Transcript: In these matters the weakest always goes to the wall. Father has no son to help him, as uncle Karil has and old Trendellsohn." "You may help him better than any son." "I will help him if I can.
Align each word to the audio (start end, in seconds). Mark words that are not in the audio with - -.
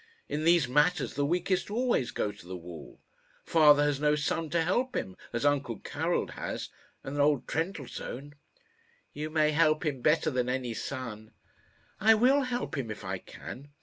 In 0.27 0.45
these 0.45 0.67
matters 0.67 1.13
the 1.13 1.27
weakest 1.27 1.69
always 1.69 2.09
goes 2.09 2.39
to 2.39 2.47
the 2.47 2.57
wall. 2.57 2.99
Father 3.45 3.83
has 3.83 3.99
no 3.99 4.15
son 4.15 4.49
to 4.49 4.63
help 4.63 4.95
him, 4.95 5.15
as 5.31 5.45
uncle 5.45 5.77
Karil 5.79 6.31
has 6.31 6.69
and 7.03 7.19
old 7.19 7.47
Trendellsohn." 7.47 8.33
"You 9.13 9.29
may 9.29 9.51
help 9.51 9.85
him 9.85 10.01
better 10.01 10.31
than 10.31 10.49
any 10.49 10.73
son." 10.73 11.33
"I 11.99 12.15
will 12.15 12.41
help 12.41 12.75
him 12.79 12.89
if 12.89 13.03
I 13.05 13.19
can. 13.19 13.73